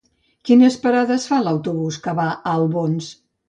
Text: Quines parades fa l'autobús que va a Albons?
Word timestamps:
Quines 0.47 0.77
parades 0.85 1.27
fa 1.33 1.39
l'autobús 1.49 2.03
que 2.09 2.19
va 2.23 2.29
a 2.33 2.59
Albons? 2.59 3.15